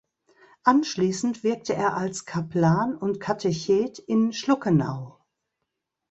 Anschließend 0.63 1.43
wirkte 1.43 1.75
er 1.75 1.95
als 1.95 2.25
Kaplan 2.25 2.95
und 2.97 3.19
Katechet 3.19 3.99
in 3.99 4.33
Schluckenau. 4.33 5.21